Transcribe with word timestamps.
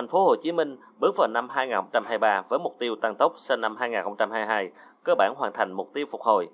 Thành 0.00 0.08
phố 0.08 0.24
Hồ 0.24 0.36
Chí 0.36 0.52
Minh 0.52 0.76
bước 1.00 1.16
vào 1.16 1.28
năm 1.28 1.48
2023 1.48 2.42
với 2.48 2.58
mục 2.58 2.76
tiêu 2.78 2.96
tăng 2.96 3.14
tốc 3.14 3.34
sang 3.36 3.60
năm 3.60 3.76
2022, 3.76 4.70
cơ 5.04 5.14
bản 5.14 5.34
hoàn 5.36 5.52
thành 5.52 5.72
mục 5.72 5.90
tiêu 5.94 6.06
phục 6.10 6.20
hồi. 6.20 6.48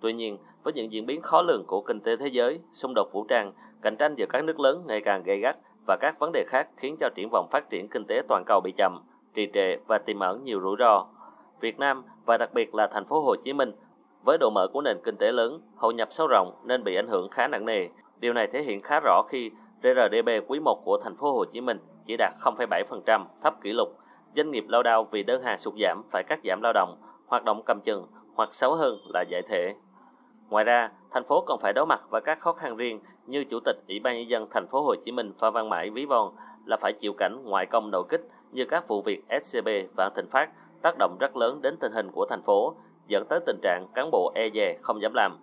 Tuy 0.00 0.12
nhiên, 0.12 0.38
với 0.62 0.72
những 0.72 0.92
diễn 0.92 1.06
biến 1.06 1.22
khó 1.22 1.42
lường 1.42 1.64
của 1.66 1.80
kinh 1.80 2.00
tế 2.00 2.16
thế 2.16 2.26
giới, 2.26 2.60
xung 2.72 2.94
đột 2.94 3.12
vũ 3.12 3.24
trang, 3.28 3.52
cạnh 3.82 3.96
tranh 3.96 4.14
giữa 4.14 4.26
các 4.28 4.44
nước 4.44 4.60
lớn 4.60 4.84
ngày 4.86 5.00
càng 5.00 5.22
gay 5.22 5.38
gắt 5.38 5.56
và 5.86 5.96
các 6.00 6.18
vấn 6.18 6.32
đề 6.32 6.44
khác 6.48 6.68
khiến 6.76 6.96
cho 7.00 7.08
triển 7.14 7.28
vọng 7.32 7.48
phát 7.50 7.70
triển 7.70 7.88
kinh 7.88 8.04
tế 8.04 8.22
toàn 8.28 8.42
cầu 8.46 8.60
bị 8.64 8.72
chậm, 8.76 9.00
trì 9.34 9.48
trệ 9.54 9.76
và 9.86 9.98
tiềm 9.98 10.20
ẩn 10.20 10.44
nhiều 10.44 10.60
rủi 10.60 10.76
ro. 10.78 11.06
Việt 11.60 11.78
Nam 11.78 12.04
và 12.24 12.36
đặc 12.36 12.54
biệt 12.54 12.74
là 12.74 12.86
thành 12.86 13.04
phố 13.04 13.20
Hồ 13.20 13.36
Chí 13.36 13.52
Minh 13.52 13.72
với 14.24 14.38
độ 14.38 14.50
mở 14.50 14.68
của 14.72 14.80
nền 14.80 14.98
kinh 15.04 15.16
tế 15.16 15.32
lớn, 15.32 15.60
hội 15.76 15.94
nhập 15.94 16.08
sâu 16.12 16.26
rộng 16.26 16.52
nên 16.64 16.84
bị 16.84 16.94
ảnh 16.94 17.08
hưởng 17.08 17.28
khá 17.28 17.48
nặng 17.48 17.66
nề. 17.66 17.88
Điều 18.20 18.32
này 18.32 18.46
thể 18.46 18.62
hiện 18.62 18.82
khá 18.82 19.00
rõ 19.00 19.22
khi 19.28 19.50
GRDP 19.82 20.28
quý 20.46 20.60
1 20.60 20.84
của 20.84 20.98
thành 21.04 21.16
phố 21.16 21.32
Hồ 21.32 21.44
Chí 21.44 21.60
Minh 21.60 21.78
chỉ 22.06 22.16
đạt 22.16 22.32
0,7%, 22.40 23.24
thấp 23.42 23.54
kỷ 23.62 23.72
lục. 23.72 23.88
Doanh 24.36 24.50
nghiệp 24.50 24.64
lao 24.68 24.82
đao 24.82 25.04
vì 25.04 25.22
đơn 25.22 25.42
hàng 25.42 25.58
sụt 25.58 25.74
giảm 25.82 26.02
phải 26.12 26.22
cắt 26.28 26.40
giảm 26.44 26.62
lao 26.62 26.72
động, 26.72 26.96
hoạt 27.26 27.44
động 27.44 27.62
cầm 27.66 27.80
chừng 27.80 28.06
hoặc 28.34 28.48
xấu 28.52 28.74
hơn 28.74 28.98
là 29.14 29.24
giải 29.28 29.42
thể. 29.48 29.74
Ngoài 30.48 30.64
ra, 30.64 30.90
thành 31.10 31.24
phố 31.24 31.40
còn 31.40 31.60
phải 31.60 31.72
đối 31.72 31.86
mặt 31.86 32.00
với 32.10 32.20
các 32.20 32.40
khó 32.40 32.52
khăn 32.52 32.76
riêng 32.76 33.00
như 33.26 33.44
Chủ 33.44 33.58
tịch 33.64 33.76
Ủy 33.88 34.00
ban 34.00 34.16
nhân 34.16 34.28
dân 34.28 34.46
thành 34.50 34.66
phố 34.66 34.82
Hồ 34.82 34.94
Chí 35.04 35.12
Minh 35.12 35.32
Phan 35.40 35.52
Văn 35.52 35.68
Mãi 35.68 35.90
ví 35.90 36.06
von 36.06 36.32
là 36.64 36.76
phải 36.80 36.92
chịu 36.92 37.12
cảnh 37.12 37.36
ngoại 37.44 37.66
công 37.66 37.90
nội 37.90 38.04
kích 38.08 38.20
như 38.52 38.64
các 38.64 38.88
vụ 38.88 39.02
việc 39.02 39.22
SCB 39.44 39.68
và 39.96 40.10
Thịnh 40.16 40.26
Phát 40.30 40.50
tác 40.82 40.98
động 40.98 41.16
rất 41.20 41.36
lớn 41.36 41.62
đến 41.62 41.76
tình 41.80 41.92
hình 41.92 42.10
của 42.12 42.26
thành 42.30 42.42
phố, 42.42 42.74
dẫn 43.06 43.26
tới 43.28 43.40
tình 43.46 43.58
trạng 43.62 43.86
cán 43.94 44.10
bộ 44.10 44.32
e 44.34 44.50
dè 44.54 44.78
không 44.82 45.02
dám 45.02 45.12
làm. 45.14 45.38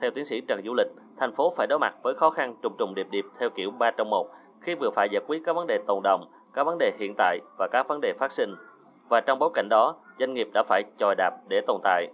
Theo 0.00 0.10
tiến 0.10 0.24
sĩ 0.24 0.40
Trần 0.40 0.60
Du 0.64 0.74
Lịch, 0.74 0.88
thành 1.22 1.34
phố 1.36 1.54
phải 1.56 1.66
đối 1.66 1.78
mặt 1.78 1.94
với 2.02 2.14
khó 2.14 2.30
khăn 2.30 2.54
trùng 2.62 2.76
trùng 2.78 2.94
điệp 2.94 3.06
điệp 3.10 3.24
theo 3.40 3.50
kiểu 3.56 3.70
ba 3.70 3.90
trong 3.90 4.10
một 4.10 4.30
khi 4.60 4.74
vừa 4.74 4.90
phải 4.96 5.08
giải 5.12 5.22
quyết 5.26 5.42
các 5.46 5.52
vấn 5.52 5.66
đề 5.66 5.78
tồn 5.86 6.02
động, 6.02 6.30
các 6.54 6.64
vấn 6.64 6.78
đề 6.78 6.92
hiện 6.98 7.14
tại 7.18 7.38
và 7.58 7.68
các 7.72 7.88
vấn 7.88 8.00
đề 8.00 8.12
phát 8.18 8.32
sinh. 8.32 8.54
Và 9.08 9.20
trong 9.20 9.38
bối 9.38 9.50
cảnh 9.54 9.68
đó, 9.70 9.96
doanh 10.18 10.34
nghiệp 10.34 10.48
đã 10.54 10.62
phải 10.68 10.82
chòi 10.98 11.14
đạp 11.14 11.30
để 11.48 11.60
tồn 11.66 11.80
tại. 11.84 12.06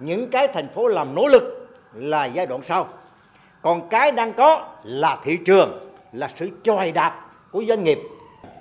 Những 0.00 0.30
cái 0.30 0.48
thành 0.48 0.68
phố 0.68 0.88
làm 0.88 1.14
nỗ 1.14 1.26
lực 1.26 1.68
là 1.94 2.24
giai 2.24 2.46
đoạn 2.46 2.62
sau. 2.62 2.86
Còn 3.62 3.88
cái 3.88 4.12
đang 4.12 4.32
có 4.32 4.68
là 4.84 5.18
thị 5.24 5.38
trường, 5.46 5.78
là 6.12 6.28
sự 6.28 6.50
chòi 6.62 6.92
đạp 6.92 7.26
của 7.52 7.62
doanh 7.68 7.84
nghiệp. 7.84 7.98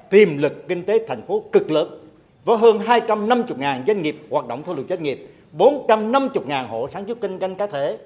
Tiềm 0.09 0.28
lực 0.38 0.67
kinh 0.67 0.85
tế 0.85 1.05
thành 1.07 1.22
phố 1.22 1.44
cực 1.52 1.72
lớn 1.72 2.00
với 2.45 2.57
hơn 2.57 2.80
250.000 2.80 3.85
doanh 3.88 4.02
nghiệp 4.02 4.16
hoạt 4.30 4.47
động 4.47 4.61
theo 4.66 4.75
luật 4.75 4.88
doanh 4.88 5.03
nghiệp, 5.03 5.28
450.000 5.57 6.67
hộ 6.67 6.88
sản 6.91 7.05
xuất 7.07 7.22
kinh 7.22 7.39
doanh 7.39 7.55
cá 7.55 7.67
thể. 7.67 7.97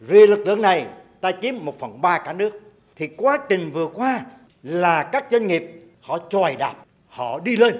Riêng 0.00 0.30
lực 0.30 0.46
lượng 0.46 0.62
này 0.62 0.86
ta 1.26 1.32
chiếm 1.42 1.54
1 1.64 1.78
phần 1.78 2.02
3 2.02 2.18
cả 2.18 2.32
nước. 2.32 2.60
Thì 2.96 3.08
quá 3.16 3.38
trình 3.48 3.70
vừa 3.72 3.86
qua 3.86 4.20
là 4.62 5.02
các 5.02 5.26
doanh 5.30 5.46
nghiệp 5.46 5.62
họ 6.00 6.18
chòi 6.30 6.56
đạp, 6.56 6.74
họ 7.08 7.38
đi 7.38 7.56
lên. 7.56 7.76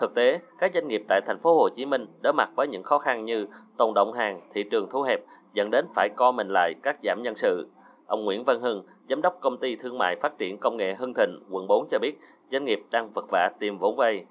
Thực 0.00 0.14
tế, 0.14 0.38
các 0.58 0.70
doanh 0.74 0.88
nghiệp 0.88 1.02
tại 1.08 1.20
thành 1.26 1.38
phố 1.42 1.54
Hồ 1.58 1.68
Chí 1.76 1.84
Minh 1.84 2.06
đối 2.22 2.32
mặt 2.32 2.48
với 2.56 2.68
những 2.68 2.82
khó 2.82 2.98
khăn 2.98 3.24
như 3.24 3.46
tồn 3.78 3.94
động 3.94 4.12
hàng, 4.12 4.40
thị 4.54 4.64
trường 4.70 4.88
thu 4.92 5.02
hẹp 5.02 5.20
dẫn 5.54 5.70
đến 5.70 5.84
phải 5.96 6.08
co 6.16 6.32
mình 6.32 6.48
lại 6.48 6.74
cắt 6.82 6.96
giảm 7.04 7.22
nhân 7.22 7.34
sự. 7.36 7.68
Ông 8.06 8.24
Nguyễn 8.24 8.44
Văn 8.44 8.60
Hưng, 8.60 8.86
giám 9.08 9.22
đốc 9.22 9.38
công 9.40 9.58
ty 9.60 9.76
thương 9.82 9.98
mại 9.98 10.16
phát 10.22 10.32
triển 10.38 10.58
công 10.58 10.76
nghệ 10.76 10.94
Hưng 10.98 11.14
Thịnh, 11.14 11.42
quận 11.50 11.66
4 11.66 11.88
cho 11.90 11.98
biết, 11.98 12.12
doanh 12.52 12.64
nghiệp 12.64 12.78
đang 12.90 13.12
vật 13.12 13.24
vả 13.30 13.50
tìm 13.60 13.78
vốn 13.78 13.96
vay. 13.96 14.24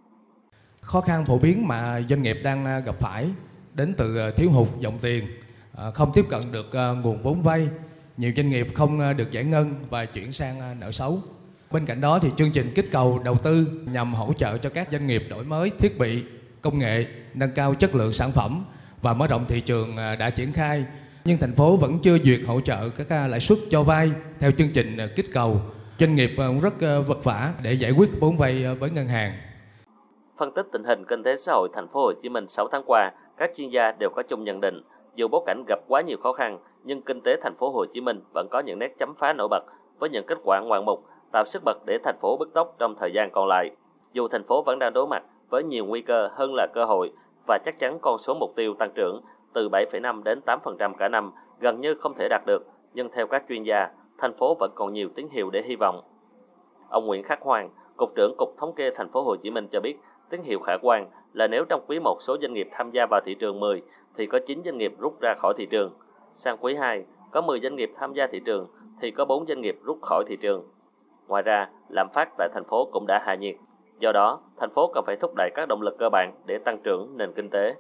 Khó 0.81 1.01
khăn 1.01 1.25
phổ 1.25 1.37
biến 1.37 1.67
mà 1.67 2.01
doanh 2.09 2.21
nghiệp 2.21 2.37
đang 2.43 2.65
à, 2.65 2.79
gặp 2.79 2.95
phải 2.99 3.29
đến 3.73 3.93
từ 3.97 4.17
à, 4.17 4.31
thiếu 4.35 4.49
hụt 4.51 4.67
dòng 4.79 4.97
tiền, 5.01 5.23
à, 5.77 5.91
không 5.93 6.09
tiếp 6.13 6.25
cận 6.29 6.41
được 6.51 6.65
nguồn 7.03 7.17
vốn 7.23 7.41
vay, 7.43 7.67
nhiều 8.17 8.31
doanh 8.35 8.49
nghiệp 8.49 8.67
không 8.73 8.99
ờ, 8.99 9.13
được 9.13 9.31
giải 9.31 9.43
ngân 9.43 9.75
và 9.89 10.05
chuyển 10.05 10.31
sang 10.31 10.59
ờ, 10.59 10.73
nợ 10.79 10.91
xấu. 10.91 11.19
Bên 11.71 11.85
cạnh 11.85 12.01
đó 12.01 12.19
thì 12.19 12.29
chương 12.37 12.51
trình 12.53 12.71
kích 12.75 12.91
cầu 12.91 13.19
đầu 13.25 13.35
tư 13.43 13.67
nhằm 13.91 14.13
hỗ 14.13 14.33
trợ 14.33 14.57
cho 14.57 14.69
các 14.69 14.87
doanh 14.91 15.07
nghiệp 15.07 15.23
đổi 15.29 15.43
mới 15.43 15.71
thiết 15.79 15.97
bị, 15.99 16.23
công 16.61 16.79
nghệ, 16.79 17.05
nâng 17.33 17.49
cao 17.55 17.73
chất 17.73 17.95
lượng 17.95 18.13
sản 18.13 18.31
phẩm 18.31 18.65
và 19.01 19.13
mở 19.13 19.27
rộng 19.27 19.45
thị 19.47 19.61
trường 19.61 19.97
ờ, 19.97 20.15
đã 20.15 20.29
triển 20.29 20.51
khai. 20.53 20.85
Nhưng 21.25 21.37
thành 21.37 21.53
phố 21.53 21.77
vẫn 21.77 21.99
chưa 22.03 22.17
duyệt 22.17 22.39
hỗ 22.47 22.59
trợ 22.59 22.89
các 22.89 23.27
lãi 23.27 23.39
suất 23.39 23.57
cho 23.69 23.83
vay 23.83 24.11
theo 24.39 24.51
chương 24.51 24.69
trình 24.73 24.97
kích 25.15 25.33
cầu. 25.33 25.61
Doanh 25.99 26.15
nghiệp 26.15 26.31
cũng 26.37 26.59
rất 26.59 26.73
vất 27.07 27.23
vả 27.23 27.53
để 27.63 27.73
giải 27.73 27.91
quyết 27.91 28.09
vốn 28.19 28.37
vay 28.37 28.75
với 28.75 28.89
ngân 28.89 29.07
hàng. 29.07 29.31
Phân 30.39 30.51
tích 30.55 30.65
tình 30.73 30.83
hình 30.83 31.05
kinh 31.09 31.23
tế 31.23 31.31
xã 31.45 31.51
hội 31.51 31.69
thành 31.75 31.87
phố 31.93 31.99
Hồ 31.99 32.11
Chí 32.23 32.29
Minh 32.29 32.45
6 32.49 32.67
tháng 32.71 32.83
qua, 32.85 33.11
các 33.37 33.49
chuyên 33.57 33.69
gia 33.69 33.91
đều 33.99 34.09
có 34.15 34.23
chung 34.29 34.43
nhận 34.43 34.61
định, 34.61 34.81
dù 35.17 35.27
bối 35.27 35.41
cảnh 35.45 35.63
gặp 35.67 35.79
quá 35.87 36.01
nhiều 36.01 36.17
khó 36.23 36.33
khăn, 36.33 36.59
nhưng 36.83 37.01
kinh 37.01 37.21
tế 37.21 37.37
thành 37.41 37.55
phố 37.55 37.69
Hồ 37.69 37.85
Chí 37.93 38.01
Minh 38.01 38.19
vẫn 38.33 38.47
có 38.51 38.59
những 38.59 38.79
nét 38.79 38.95
chấm 38.99 39.13
phá 39.19 39.33
nổi 39.33 39.47
bật 39.47 39.63
với 39.99 40.09
những 40.09 40.25
kết 40.25 40.37
quả 40.43 40.59
ngoạn 40.59 40.85
mục, 40.85 41.03
tạo 41.31 41.45
sức 41.45 41.61
bật 41.65 41.77
để 41.85 41.97
thành 42.03 42.17
phố 42.21 42.37
bứt 42.37 42.53
tốc 42.53 42.75
trong 42.79 42.95
thời 42.95 43.11
gian 43.13 43.31
còn 43.31 43.47
lại. 43.47 43.71
Dù 44.13 44.27
thành 44.27 44.43
phố 44.43 44.63
vẫn 44.65 44.79
đang 44.79 44.93
đối 44.93 45.07
mặt 45.07 45.23
với 45.49 45.63
nhiều 45.63 45.85
nguy 45.85 46.01
cơ 46.01 46.29
hơn 46.33 46.55
là 46.55 46.67
cơ 46.73 46.85
hội 46.85 47.11
và 47.47 47.59
chắc 47.65 47.79
chắn 47.79 47.99
con 48.01 48.17
số 48.17 48.33
mục 48.33 48.55
tiêu 48.55 48.73
tăng 48.73 48.91
trưởng 48.95 49.21
từ 49.53 49.69
7,5 49.69 50.23
đến 50.23 50.39
8% 50.45 50.93
cả 50.93 51.07
năm 51.09 51.31
gần 51.59 51.81
như 51.81 51.95
không 51.95 52.13
thể 52.13 52.27
đạt 52.29 52.41
được, 52.45 52.65
nhưng 52.93 53.09
theo 53.09 53.27
các 53.27 53.43
chuyên 53.49 53.63
gia, 53.63 53.89
thành 54.17 54.33
phố 54.33 54.55
vẫn 54.59 54.71
còn 54.75 54.93
nhiều 54.93 55.09
tín 55.15 55.27
hiệu 55.31 55.49
để 55.49 55.63
hy 55.65 55.75
vọng. 55.75 56.01
Ông 56.89 57.05
Nguyễn 57.05 57.23
Khắc 57.23 57.41
Hoàng, 57.41 57.69
Cục 57.97 58.15
trưởng 58.15 58.35
Cục 58.37 58.57
Thống 58.57 58.73
kê 58.73 58.91
Thành 58.95 59.09
phố 59.09 59.21
Hồ 59.23 59.35
Chí 59.35 59.49
Minh 59.49 59.67
cho 59.71 59.79
biết, 59.79 59.97
Tín 60.29 60.41
hiệu 60.43 60.59
khả 60.59 60.77
quan 60.81 61.07
là 61.37 61.47
nếu 61.47 61.65
trong 61.65 61.81
quý 61.87 61.99
1 61.99 62.17
số 62.27 62.37
doanh 62.41 62.53
nghiệp 62.53 62.67
tham 62.71 62.91
gia 62.91 63.05
vào 63.11 63.21
thị 63.25 63.35
trường 63.39 63.59
10 63.59 63.81
thì 64.17 64.25
có 64.25 64.39
9 64.47 64.61
doanh 64.65 64.77
nghiệp 64.77 64.91
rút 64.99 65.21
ra 65.21 65.35
khỏi 65.41 65.53
thị 65.57 65.67
trường. 65.71 65.93
Sang 66.35 66.57
quý 66.61 66.75
2 66.75 67.03
có 67.31 67.41
10 67.41 67.59
doanh 67.63 67.75
nghiệp 67.75 67.91
tham 67.99 68.13
gia 68.13 68.27
thị 68.31 68.39
trường 68.45 68.67
thì 69.01 69.11
có 69.11 69.25
4 69.25 69.45
doanh 69.47 69.61
nghiệp 69.61 69.75
rút 69.83 69.99
khỏi 70.01 70.23
thị 70.29 70.37
trường. 70.41 70.63
Ngoài 71.27 71.43
ra, 71.43 71.69
lạm 71.89 72.07
phát 72.13 72.29
tại 72.37 72.49
thành 72.53 72.63
phố 72.69 72.89
cũng 72.91 73.05
đã 73.07 73.23
hạ 73.25 73.35
nhiệt. 73.35 73.55
Do 73.99 74.11
đó, 74.11 74.41
thành 74.59 74.69
phố 74.75 74.91
cần 74.93 75.03
phải 75.07 75.15
thúc 75.21 75.31
đẩy 75.37 75.49
các 75.55 75.67
động 75.69 75.81
lực 75.81 75.95
cơ 75.99 76.09
bản 76.09 76.33
để 76.45 76.57
tăng 76.65 76.77
trưởng 76.83 77.17
nền 77.17 77.33
kinh 77.35 77.49
tế. 77.49 77.73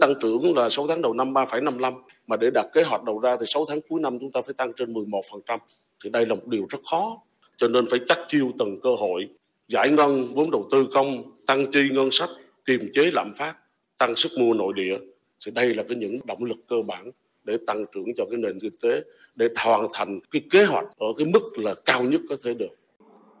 Tăng 0.00 0.14
trưởng 0.20 0.56
là 0.56 0.68
6 0.68 0.86
tháng 0.86 1.02
đầu 1.02 1.14
năm 1.14 1.32
3,55 1.32 1.92
mà 2.26 2.36
để 2.36 2.50
đặt 2.54 2.66
kế 2.72 2.82
hoạch 2.82 3.04
đầu 3.04 3.18
ra 3.18 3.36
thì 3.40 3.46
6 3.46 3.64
tháng 3.68 3.78
cuối 3.88 4.00
năm 4.00 4.18
chúng 4.18 4.30
ta 4.30 4.40
phải 4.46 4.54
tăng 4.54 4.72
trên 4.76 4.92
11%. 4.92 5.58
Thì 6.04 6.10
đây 6.10 6.26
là 6.26 6.34
một 6.34 6.46
điều 6.46 6.66
rất 6.68 6.78
khó. 6.90 7.16
Cho 7.56 7.68
nên 7.68 7.84
phải 7.90 8.00
chắc 8.06 8.18
chiêu 8.28 8.50
từng 8.58 8.80
cơ 8.82 8.90
hội 8.98 9.28
giải 9.68 9.90
ngân 9.90 10.34
vốn 10.34 10.50
đầu 10.50 10.64
tư 10.70 10.86
công, 10.94 11.22
tăng 11.46 11.70
chi 11.72 11.88
ngân 11.92 12.08
sách, 12.10 12.30
kiềm 12.66 12.80
chế 12.92 13.10
lạm 13.14 13.32
phát, 13.36 13.54
tăng 13.98 14.16
sức 14.16 14.32
mua 14.38 14.54
nội 14.54 14.72
địa. 14.76 14.98
Thì 15.46 15.52
đây 15.54 15.74
là 15.74 15.82
cái 15.88 15.98
những 15.98 16.16
động 16.24 16.44
lực 16.44 16.56
cơ 16.68 16.76
bản 16.86 17.10
để 17.44 17.58
tăng 17.66 17.84
trưởng 17.94 18.14
cho 18.16 18.24
cái 18.30 18.38
nền 18.38 18.58
kinh 18.60 18.76
tế 18.82 19.02
để 19.34 19.48
hoàn 19.64 19.86
thành 19.92 20.18
cái 20.30 20.42
kế 20.50 20.64
hoạch 20.64 20.84
ở 20.98 21.06
cái 21.18 21.26
mức 21.32 21.64
là 21.64 21.74
cao 21.84 22.02
nhất 22.02 22.20
có 22.28 22.36
thể 22.44 22.54
được. 22.54 22.74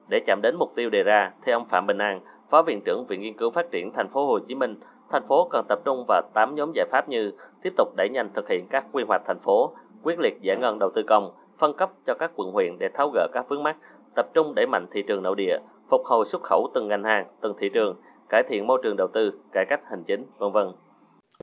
Để 0.08 0.20
chạm 0.26 0.40
đến 0.42 0.56
mục 0.58 0.72
tiêu 0.76 0.90
đề 0.90 1.02
ra, 1.02 1.32
theo 1.46 1.58
ông 1.58 1.68
Phạm 1.70 1.86
Bình 1.86 1.98
An, 1.98 2.20
Phó 2.50 2.62
Viện 2.62 2.80
trưởng 2.84 3.06
Viện 3.06 3.20
Nghiên 3.20 3.36
cứu 3.36 3.50
Phát 3.50 3.66
triển 3.70 3.90
Thành 3.96 4.08
phố 4.12 4.26
Hồ 4.26 4.38
Chí 4.48 4.54
Minh, 4.54 4.74
thành 5.10 5.28
phố 5.28 5.48
cần 5.50 5.64
tập 5.68 5.78
trung 5.84 6.04
vào 6.08 6.22
8 6.34 6.54
nhóm 6.54 6.72
giải 6.74 6.86
pháp 6.90 7.08
như 7.08 7.32
tiếp 7.62 7.72
tục 7.76 7.88
đẩy 7.96 8.08
nhanh 8.08 8.30
thực 8.34 8.48
hiện 8.48 8.66
các 8.70 8.84
quy 8.92 9.04
hoạch 9.08 9.22
thành 9.26 9.40
phố, 9.44 9.76
quyết 10.02 10.18
liệt 10.18 10.34
giải 10.42 10.56
ngân 10.56 10.78
đầu 10.78 10.90
tư 10.94 11.02
công, 11.06 11.32
phân 11.58 11.76
cấp 11.76 11.90
cho 12.06 12.14
các 12.14 12.30
quận 12.36 12.50
huyện 12.50 12.78
để 12.78 12.88
tháo 12.94 13.10
gỡ 13.14 13.28
các 13.32 13.48
vướng 13.48 13.62
mắc, 13.62 13.76
tập 14.16 14.26
trung 14.34 14.54
đẩy 14.54 14.66
mạnh 14.66 14.86
thị 14.92 15.02
trường 15.08 15.22
nội 15.22 15.34
địa, 15.36 15.58
phục 15.90 16.00
hồi 16.04 16.26
xuất 16.28 16.42
khẩu 16.42 16.70
từng 16.74 16.88
ngành 16.88 17.04
hàng, 17.04 17.26
từng 17.40 17.54
thị 17.60 17.68
trường, 17.74 17.96
cải 18.28 18.42
thiện 18.50 18.66
môi 18.66 18.80
trường 18.82 18.96
đầu 18.96 19.08
tư, 19.14 19.32
cải 19.52 19.64
cách 19.70 19.80
hành 19.90 20.04
chính, 20.06 20.26
vân 20.38 20.52
vân. 20.52 20.66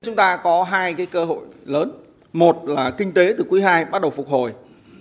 Chúng 0.02 0.16
ta 0.16 0.36
có 0.36 0.62
hai 0.62 0.94
cái 0.94 1.06
cơ 1.06 1.24
hội 1.24 1.38
lớn. 1.64 1.92
Một 2.32 2.68
là 2.68 2.90
kinh 2.90 3.12
tế 3.12 3.34
từ 3.38 3.44
quý 3.48 3.60
2 3.60 3.84
bắt 3.84 4.02
đầu 4.02 4.10
phục 4.10 4.28
hồi, 4.28 4.52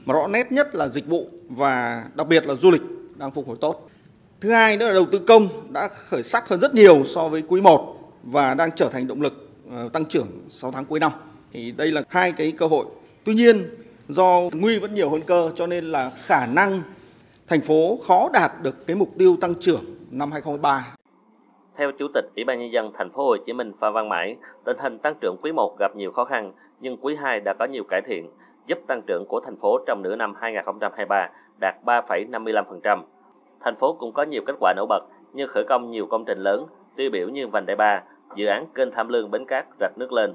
mà 0.06 0.14
rõ 0.14 0.28
nét 0.28 0.52
nhất 0.52 0.76
là 0.76 0.88
dịch 0.88 1.08
vụ 1.08 1.28
và 1.50 2.06
đặc 2.16 2.28
biệt 2.28 2.48
là 2.48 2.54
du 2.54 2.72
lịch 2.72 2.82
đang 3.16 3.32
phục 3.32 3.48
hồi 3.48 3.58
tốt. 3.62 3.90
Thứ 4.42 4.52
hai 4.52 4.78
nữa 4.78 4.88
là 4.88 4.94
đầu 4.94 5.06
tư 5.12 5.20
công 5.20 5.48
đã 5.70 5.88
khởi 5.88 6.24
sắc 6.24 6.50
hơn 6.50 6.60
rất 6.60 6.76
nhiều 6.76 7.04
so 7.06 7.28
với 7.28 7.44
quý 7.48 7.62
1 7.62 7.98
và 8.24 8.54
đang 8.54 8.72
trở 8.72 8.90
thành 8.90 9.08
động 9.08 9.22
lực 9.22 9.50
ờ, 9.72 9.90
tăng 9.94 10.06
trưởng 10.06 10.28
6 10.50 10.72
tháng 10.72 10.86
cuối 10.86 11.00
năm. 11.00 11.12
Thì 11.54 11.72
đây 11.72 11.92
là 11.92 12.04
hai 12.10 12.32
cái 12.32 12.52
cơ 12.52 12.68
hội. 12.68 12.86
Tuy 13.24 13.34
nhiên 13.34 13.64
do 14.08 14.42
nguy 14.54 14.80
vẫn 14.80 14.94
nhiều 14.94 15.10
hơn 15.10 15.22
cơ 15.22 15.52
cho 15.56 15.68
nên 15.68 15.86
là 15.86 16.12
khả 16.26 16.46
năng 16.46 16.82
thành 17.48 17.62
phố 17.62 18.00
khó 18.08 18.30
đạt 18.34 18.52
được 18.62 18.88
cái 18.88 18.96
mục 18.96 19.10
tiêu 19.18 19.38
tăng 19.42 19.56
trưởng 19.56 19.84
năm 20.12 20.32
2023. 20.32 20.96
Theo 21.82 21.92
Chủ 21.92 22.08
tịch 22.14 22.26
Ủy 22.36 22.44
ban 22.44 22.60
nhân 22.60 22.72
dân 22.72 22.92
thành 22.94 23.10
phố 23.10 23.26
Hồ 23.26 23.38
Chí 23.46 23.54
Minh 23.54 23.72
Phan 23.80 23.94
Văn 23.94 24.10
Mãi, 24.10 24.38
tình 24.66 24.78
hình 24.80 25.00
tăng 25.00 25.16
trưởng 25.22 25.38
quý 25.42 25.52
1 25.52 25.78
gặp 25.80 25.96
nhiều 25.96 26.12
khó 26.12 26.26
khăn, 26.26 26.52
nhưng 26.80 26.98
quý 26.98 27.16
2 27.16 27.40
đã 27.40 27.54
có 27.60 27.66
nhiều 27.66 27.84
cải 27.84 28.02
thiện, 28.02 28.30
giúp 28.68 28.78
tăng 28.88 29.02
trưởng 29.08 29.26
của 29.28 29.40
thành 29.40 29.56
phố 29.56 29.80
trong 29.88 30.02
nửa 30.02 30.16
năm 30.16 30.34
2023 30.40 31.30
đạt 31.60 31.76
3,55%. 31.86 33.04
Thành 33.60 33.76
phố 33.76 33.94
cũng 33.94 34.12
có 34.14 34.24
nhiều 34.24 34.42
kết 34.46 34.56
quả 34.60 34.74
nổi 34.74 34.86
bật 34.90 35.04
như 35.34 35.48
khởi 35.48 35.64
công 35.64 35.92
nhiều 35.92 36.06
công 36.06 36.26
trình 36.26 36.40
lớn, 36.40 36.66
tiêu 36.96 37.10
biểu 37.14 37.30
như 37.30 37.48
vành 37.48 37.66
đai 37.66 37.76
3, 37.76 38.04
dự 38.36 38.46
án 38.46 38.66
kênh 38.76 38.92
Tham 38.92 39.08
Lương 39.08 39.32
Bến 39.32 39.46
Cát 39.46 39.66
rạch 39.80 39.98
nước 39.98 40.12
lên. 40.12 40.34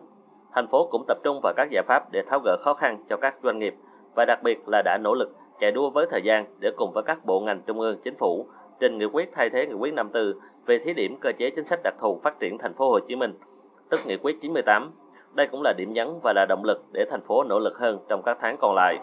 Thành 0.54 0.66
phố 0.66 0.88
cũng 0.90 1.04
tập 1.08 1.19
trung 1.25 1.40
vào 1.43 1.52
các 1.56 1.69
giải 1.70 1.82
pháp 1.87 2.12
để 2.12 2.22
tháo 2.31 2.40
gỡ 2.44 2.56
khó 2.64 2.75
khăn 2.75 3.04
cho 3.08 3.16
các 3.16 3.34
doanh 3.43 3.58
nghiệp 3.58 3.75
và 4.14 4.25
đặc 4.25 4.43
biệt 4.43 4.69
là 4.69 4.82
đã 4.82 4.98
nỗ 4.98 5.14
lực 5.14 5.37
chạy 5.60 5.72
đua 5.72 5.90
với 5.90 6.06
thời 6.10 6.22
gian 6.22 6.46
để 6.58 6.70
cùng 6.76 6.93
với 6.93 7.02
các 7.02 7.25
bộ 7.25 7.40
ngành 7.40 7.60
trung 7.66 7.81
ương 7.81 7.98
chính 8.04 8.14
phủ 8.19 8.46
trình 8.81 8.99
nghị 8.99 9.05
quyết 9.05 9.31
thay 9.32 9.50
thế 9.50 9.67
nghị 9.67 9.75
quyết 9.75 9.94
54 9.94 10.40
về 10.67 10.78
thí 10.78 10.93
điểm 10.93 11.17
cơ 11.20 11.32
chế 11.38 11.50
chính 11.50 11.64
sách 11.64 11.81
đặc 11.84 11.94
thù 12.00 12.20
phát 12.23 12.40
triển 12.40 12.58
thành 12.58 12.75
phố 12.75 12.90
Hồ 12.90 13.00
Chí 13.00 13.17
Minh, 13.17 13.32
tức 13.90 14.00
nghị 14.06 14.17
quyết 14.17 14.37
98. 14.43 14.90
Đây 15.34 15.46
cũng 15.46 15.62
là 15.62 15.73
điểm 15.76 15.93
nhấn 15.93 16.08
và 16.23 16.32
là 16.37 16.46
động 16.49 16.64
lực 16.64 16.84
để 16.93 17.05
thành 17.11 17.20
phố 17.20 17.44
nỗ 17.44 17.58
lực 17.58 17.78
hơn 17.78 17.99
trong 18.08 18.23
các 18.23 18.38
tháng 18.40 18.56
còn 18.61 18.75
lại. 18.75 18.99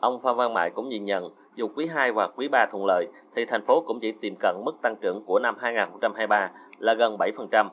Ông 0.00 0.20
Phan 0.22 0.36
Văn 0.36 0.54
Mãi 0.54 0.70
cũng 0.70 0.88
nhìn 0.88 1.04
nhận 1.04 1.30
dù 1.54 1.68
quý 1.76 1.86
2 1.86 2.12
và 2.12 2.28
quý 2.28 2.48
3 2.48 2.66
thuận 2.70 2.86
lợi 2.86 3.08
thì 3.34 3.44
thành 3.44 3.64
phố 3.66 3.80
cũng 3.80 4.00
chỉ 4.00 4.12
tiềm 4.12 4.34
cận 4.40 4.56
mức 4.64 4.72
tăng 4.82 4.96
trưởng 4.96 5.24
của 5.24 5.38
năm 5.38 5.56
2023 5.60 6.50
là 6.78 6.94
gần 6.94 7.16
7%, 7.16 7.68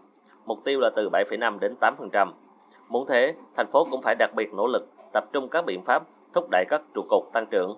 mục 0.45 0.60
tiêu 0.63 0.80
là 0.80 0.90
từ 0.95 1.10
7,5 1.10 1.60
đến 1.60 1.75
8%. 1.80 2.31
Muốn 2.90 3.06
thế, 3.07 3.33
thành 3.56 3.68
phố 3.72 3.88
cũng 3.92 4.01
phải 4.01 4.16
đặc 4.16 4.30
biệt 4.36 4.54
nỗ 4.54 4.68
lực 4.68 4.88
tập 5.13 5.24
trung 5.33 5.50
các 5.50 5.66
biện 5.66 5.81
pháp 5.86 6.04
thúc 6.33 6.48
đẩy 6.51 6.66
các 6.69 6.81
trụ 6.94 7.01
cột 7.10 7.24
tăng 7.33 7.45
trưởng. 7.45 7.78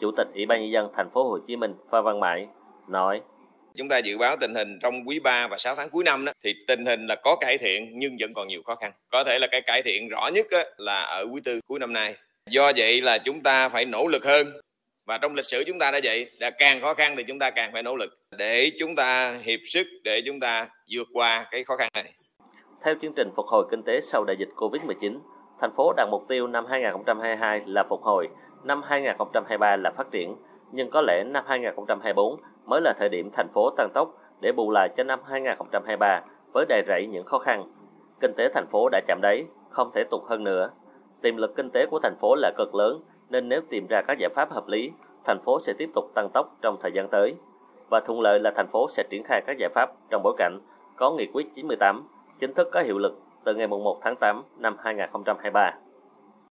Chủ 0.00 0.10
tịch 0.16 0.28
Ủy 0.34 0.46
ban 0.46 0.60
nhân 0.60 0.70
dân 0.70 0.88
thành 0.96 1.10
phố 1.10 1.28
Hồ 1.28 1.38
Chí 1.38 1.56
Minh 1.56 1.74
Phan 1.90 2.04
Văn 2.04 2.20
Mãi 2.20 2.48
nói: 2.88 3.20
Chúng 3.76 3.88
ta 3.88 3.98
dự 3.98 4.18
báo 4.18 4.36
tình 4.36 4.54
hình 4.54 4.78
trong 4.82 5.08
quý 5.08 5.20
3 5.20 5.48
và 5.48 5.58
6 5.58 5.74
tháng 5.74 5.90
cuối 5.90 6.04
năm 6.04 6.24
đó 6.24 6.32
thì 6.44 6.54
tình 6.66 6.86
hình 6.86 7.06
là 7.06 7.14
có 7.14 7.36
cải 7.36 7.58
thiện 7.58 7.98
nhưng 7.98 8.16
vẫn 8.20 8.30
còn 8.34 8.48
nhiều 8.48 8.62
khó 8.62 8.74
khăn. 8.74 8.92
Có 9.10 9.24
thể 9.24 9.38
là 9.38 9.46
cái 9.50 9.60
cải 9.60 9.82
thiện 9.82 10.08
rõ 10.08 10.28
nhất 10.34 10.46
là 10.76 11.02
ở 11.02 11.26
quý 11.32 11.40
tư 11.44 11.60
cuối 11.66 11.78
năm 11.78 11.92
nay. 11.92 12.14
Do 12.50 12.72
vậy 12.76 13.00
là 13.00 13.18
chúng 13.18 13.42
ta 13.42 13.68
phải 13.68 13.84
nỗ 13.84 14.06
lực 14.06 14.24
hơn 14.24 14.52
và 15.06 15.18
trong 15.18 15.34
lịch 15.34 15.44
sử 15.44 15.64
chúng 15.66 15.78
ta 15.78 15.90
đã 15.90 16.00
vậy, 16.04 16.30
đã 16.40 16.50
càng 16.50 16.80
khó 16.80 16.94
khăn 16.94 17.14
thì 17.16 17.24
chúng 17.28 17.38
ta 17.38 17.50
càng 17.50 17.70
phải 17.72 17.82
nỗ 17.82 17.96
lực 17.96 18.18
để 18.38 18.70
chúng 18.78 18.96
ta 18.96 19.38
hiệp 19.42 19.60
sức 19.64 19.86
để 20.04 20.22
chúng 20.26 20.40
ta 20.40 20.68
vượt 20.90 21.08
qua 21.12 21.46
cái 21.50 21.64
khó 21.64 21.76
khăn 21.76 21.88
này. 21.94 22.12
Theo 22.84 22.94
chương 23.02 23.12
trình 23.16 23.30
phục 23.36 23.46
hồi 23.46 23.64
kinh 23.70 23.82
tế 23.86 24.00
sau 24.00 24.24
đại 24.24 24.36
dịch 24.38 24.48
Covid-19, 24.56 25.18
thành 25.60 25.70
phố 25.76 25.92
đặt 25.96 26.08
mục 26.10 26.22
tiêu 26.28 26.46
năm 26.46 26.66
2022 26.70 27.60
là 27.66 27.84
phục 27.88 28.02
hồi, 28.02 28.28
năm 28.64 28.82
2023 28.88 29.76
là 29.76 29.92
phát 29.96 30.06
triển, 30.12 30.36
nhưng 30.72 30.90
có 30.90 31.00
lẽ 31.00 31.24
năm 31.26 31.44
2024 31.48 32.40
mới 32.66 32.80
là 32.80 32.92
thời 32.98 33.08
điểm 33.08 33.30
thành 33.32 33.48
phố 33.54 33.70
tăng 33.70 33.90
tốc 33.94 34.14
để 34.40 34.52
bù 34.52 34.70
lại 34.70 34.88
cho 34.96 35.04
năm 35.04 35.20
2023 35.24 36.22
với 36.52 36.66
đầy 36.68 36.82
rẫy 36.88 37.06
những 37.06 37.24
khó 37.24 37.38
khăn. 37.38 37.64
Kinh 38.20 38.32
tế 38.36 38.48
thành 38.54 38.66
phố 38.66 38.88
đã 38.88 39.00
chạm 39.06 39.18
đáy, 39.22 39.44
không 39.70 39.90
thể 39.94 40.04
tụt 40.04 40.22
hơn 40.28 40.44
nữa. 40.44 40.70
Tiềm 41.22 41.36
lực 41.36 41.56
kinh 41.56 41.70
tế 41.70 41.86
của 41.86 41.98
thành 42.02 42.16
phố 42.20 42.34
là 42.34 42.52
cực 42.56 42.74
lớn, 42.74 43.00
nên 43.30 43.48
nếu 43.48 43.60
tìm 43.68 43.86
ra 43.86 44.02
các 44.02 44.18
giải 44.18 44.30
pháp 44.34 44.50
hợp 44.50 44.68
lý, 44.68 44.92
thành 45.24 45.38
phố 45.44 45.60
sẽ 45.60 45.72
tiếp 45.78 45.90
tục 45.94 46.04
tăng 46.14 46.28
tốc 46.34 46.56
trong 46.62 46.76
thời 46.82 46.92
gian 46.92 47.08
tới. 47.08 47.34
Và 47.88 48.00
thuận 48.00 48.20
lợi 48.20 48.40
là 48.40 48.52
thành 48.56 48.68
phố 48.72 48.88
sẽ 48.90 49.04
triển 49.10 49.22
khai 49.24 49.42
các 49.46 49.56
giải 49.58 49.68
pháp 49.74 49.92
trong 50.10 50.22
bối 50.22 50.34
cảnh 50.38 50.58
có 50.96 51.10
nghị 51.10 51.26
quyết 51.32 51.54
98 51.54 52.08
chính 52.40 52.54
thức 52.54 52.68
có 52.72 52.82
hiệu 52.82 52.98
lực 52.98 53.18
từ 53.44 53.54
ngày 53.54 53.66
1 53.66 53.98
tháng 54.02 54.16
8 54.16 54.42
năm 54.58 54.76
2023. 54.78 55.72